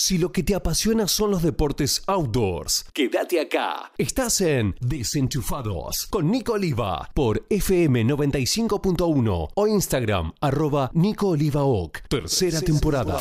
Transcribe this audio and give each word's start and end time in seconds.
Si 0.00 0.16
lo 0.16 0.32
que 0.32 0.42
te 0.42 0.54
apasiona 0.54 1.06
son 1.06 1.30
los 1.30 1.42
deportes 1.42 2.02
outdoors, 2.06 2.86
quédate 2.94 3.38
acá. 3.38 3.92
Estás 3.98 4.40
en 4.40 4.74
Desenchufados 4.80 6.06
con 6.06 6.30
Nico 6.30 6.54
Oliva 6.54 7.10
por 7.12 7.44
FM 7.50 8.04
95.1 8.06 9.48
o 9.54 9.66
Instagram 9.66 10.32
arroba 10.40 10.90
Nico 10.94 11.28
Oliva 11.28 11.64
Oc, 11.64 11.98
tercera, 12.08 12.62
temporada. 12.62 13.18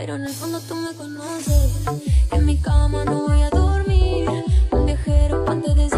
Pero 0.00 0.14
en 0.14 0.26
el 0.26 0.32
fondo 0.32 0.60
tú 0.60 0.76
me 0.76 0.94
conoces. 0.94 1.72
Que 2.30 2.36
en 2.36 2.46
mi 2.46 2.56
cama 2.56 3.04
no 3.04 3.26
voy 3.26 3.42
a 3.42 3.50
dormir. 3.50 4.28
Un 4.70 4.86
viajero 4.86 5.44
antes 5.48 5.74
de 5.74 5.97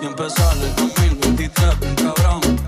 y 0.00 0.06
empezar 0.06 0.56
el 0.56 0.74
2023 0.76 1.76
un 1.82 1.94
cabrón. 1.94 2.58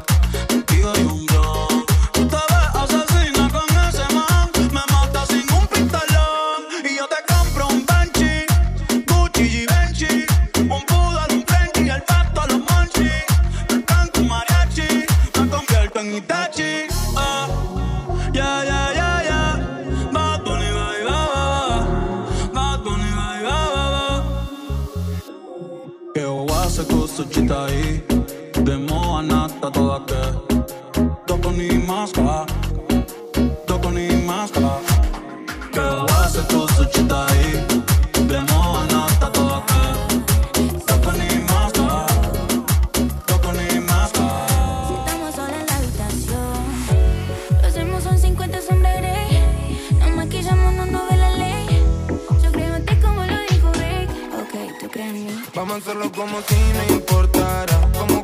Tómanselo 55.71 56.11
como 56.11 56.43
si 56.43 56.57
no 56.57 56.95
importara. 56.97 58.20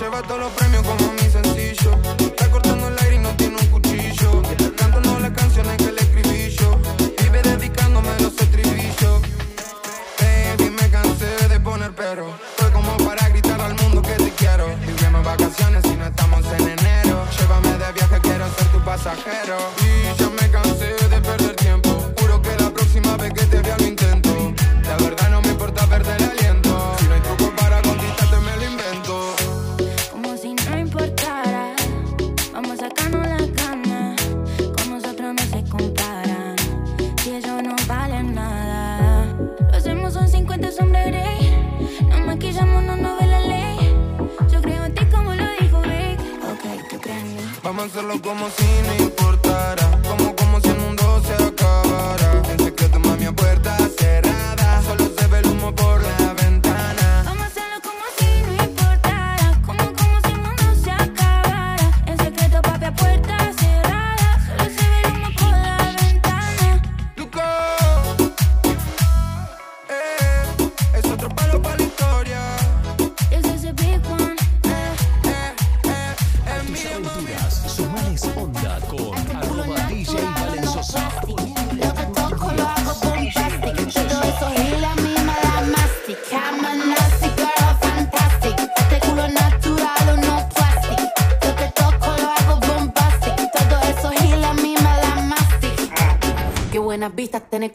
Lleva 0.00 0.22
todos 0.22 0.40
los 0.40 0.52
premios 0.52 0.82
como 0.82 1.12
mi 1.12 1.28
sencillo. 1.30 1.90
Está 2.18 2.50
cortando 2.50 2.88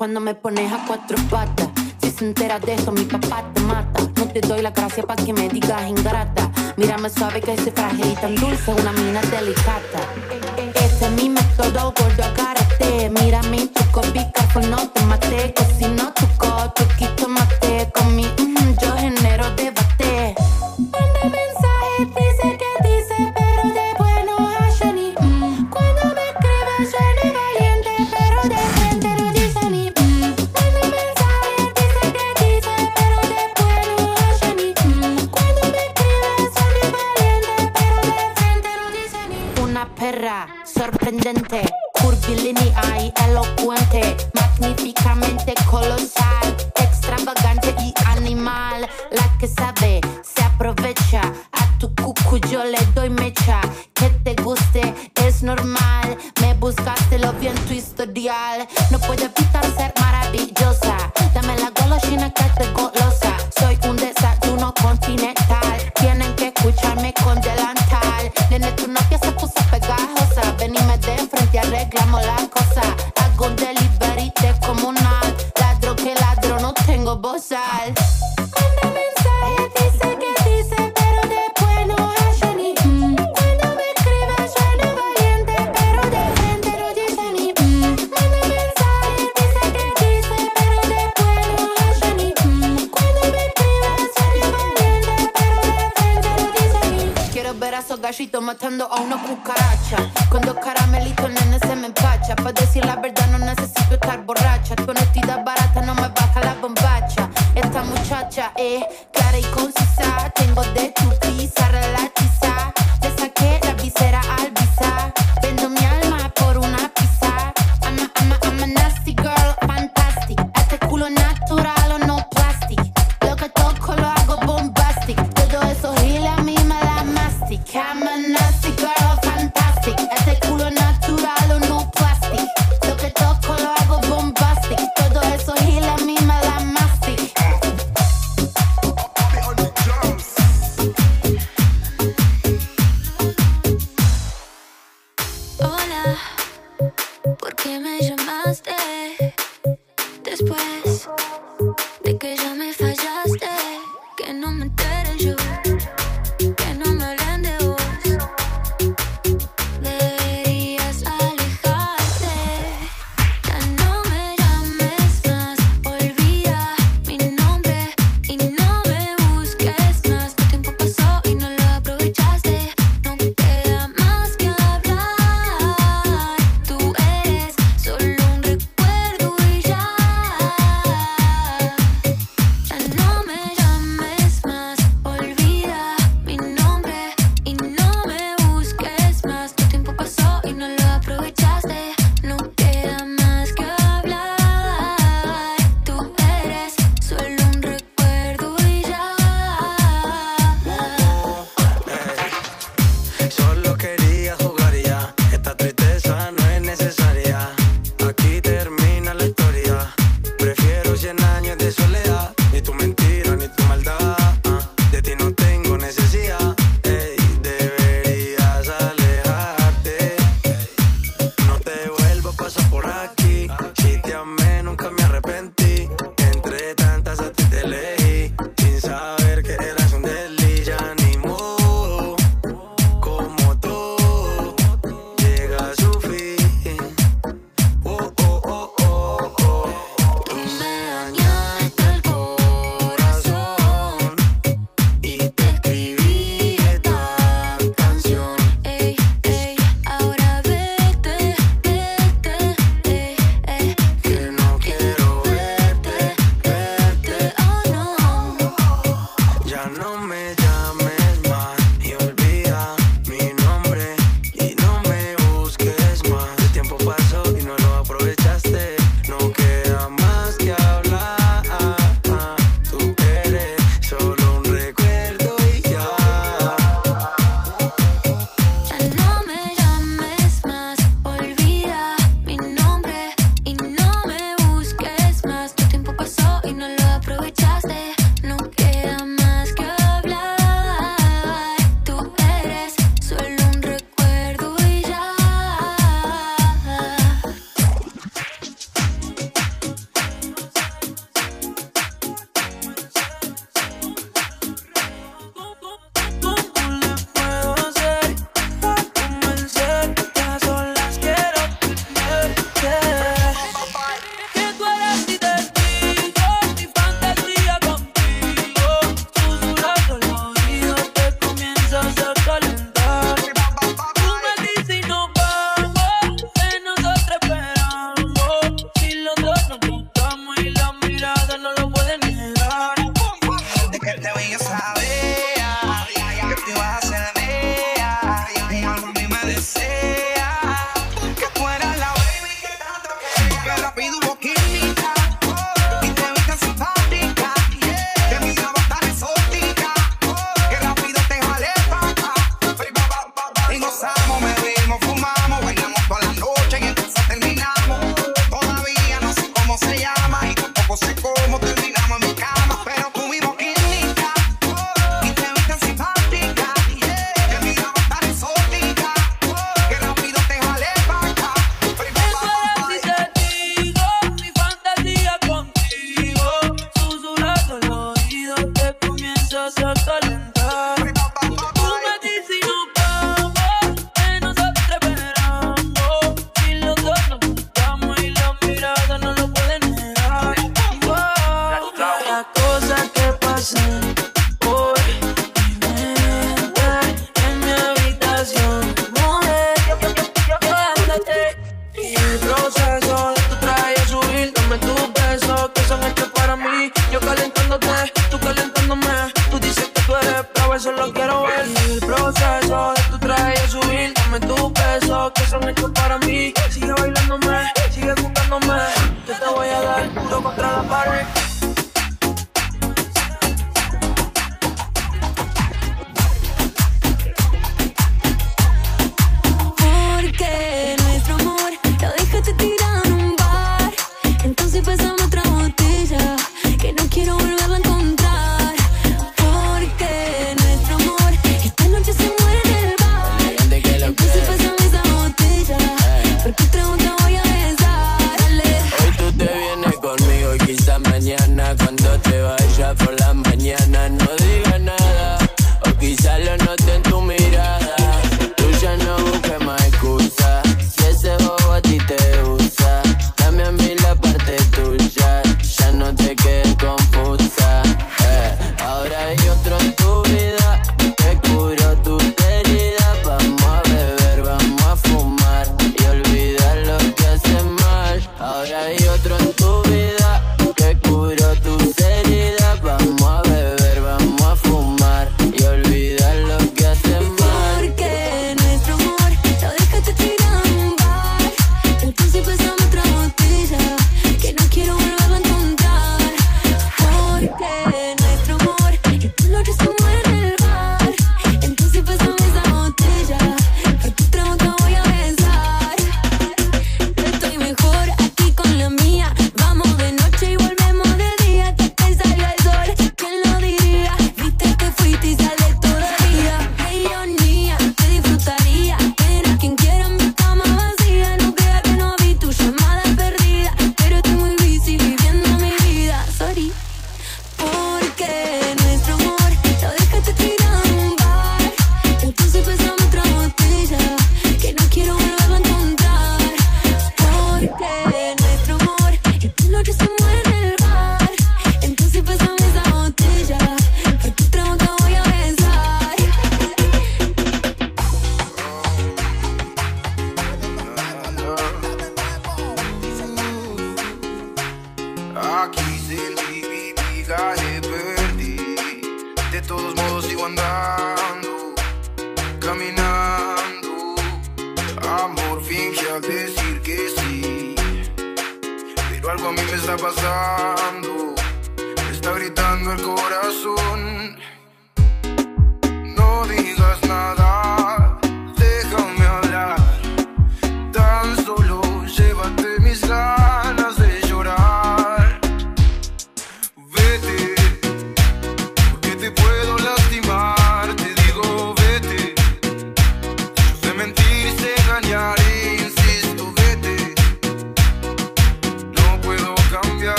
cuando 0.00 0.18
me 0.18 0.34
pones 0.34 0.72
a 0.72 0.82
cuatro 0.86 1.18
patas. 1.28 1.68
Si 2.00 2.10
se 2.10 2.24
entera 2.24 2.58
de 2.58 2.72
eso, 2.72 2.90
mi 2.90 3.04
papá 3.04 3.44
te 3.52 3.60
mata. 3.60 4.00
No 4.16 4.26
te 4.28 4.40
doy 4.40 4.62
la 4.62 4.70
gracia 4.70 5.02
para 5.02 5.22
que 5.22 5.34
me 5.34 5.46
digas 5.50 5.86
ingrata. 5.86 6.50
Mírame 6.78 7.10
suave 7.10 7.42
que 7.42 7.52
ese 7.52 7.70
frágil 7.70 8.06
y 8.06 8.14
tan 8.14 8.34
dulce, 8.34 8.72
una 8.72 8.92
mina 8.92 9.20
delicada. 9.20 10.00
Ese 10.74 11.04
es 11.04 11.10
mi 11.10 11.28
método 11.28 11.92
gordo 11.94 12.24
a 12.24 12.32
karate. 12.32 13.10
Mira 13.10 13.42
mi 13.50 13.66
toco 13.66 14.00
pica, 14.00 14.48
no 14.70 14.88
te 14.88 15.02
maté, 15.02 15.52
que 15.52 15.64
si 15.66 15.86
no 15.88 16.10
te 16.14 16.19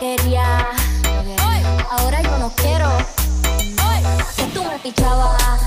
quería. 0.00 0.66
Ahora 1.90 2.22
yo 2.22 2.38
no 2.38 2.50
quiero. 2.56 2.88
Antes 2.88 4.54
tú 4.54 4.64
me 4.64 4.78
pichabas. 4.78 5.60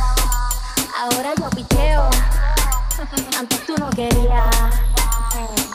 Ahora 0.99 1.33
yo 1.37 1.49
picheo. 1.51 2.09
Antes 3.37 3.65
tú 3.65 3.75
no 3.77 3.89
querías. 3.91 4.55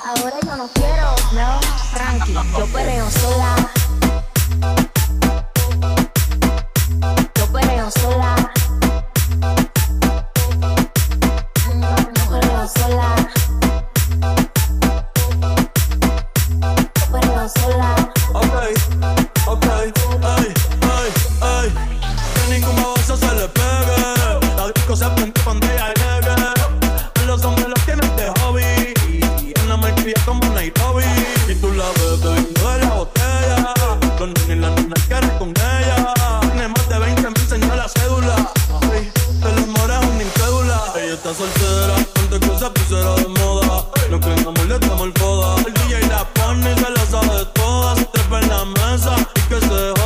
Ahora 0.04 0.36
yo 0.44 0.56
no 0.56 0.68
quiero. 0.74 1.14
No, 1.32 1.60
tranqui, 1.92 2.34
yo 2.34 2.66
perreo 2.72 3.08
sola. 3.10 3.54
jodera. 41.78 41.94
que 42.30 42.48
cosa 42.48 42.72
pusera 42.72 43.14
de 43.14 43.28
moda. 43.28 43.84
No 44.10 44.20
creamos 44.20 44.66
le 44.66 44.78
damos 44.78 45.06
el 45.06 45.12
foda. 45.14 45.56
El 45.66 45.74
DJ 45.74 46.08
la 46.08 46.24
pone 46.34 46.72
y 46.72 46.74
se 46.74 46.90
la 46.90 47.06
sabe 47.06 47.44
todas. 47.54 48.12
Trepa 48.12 48.40
en 48.40 48.48
la 48.48 48.64
mesa 48.64 49.16
y 49.34 49.40
que 49.48 49.60
se 49.60 49.97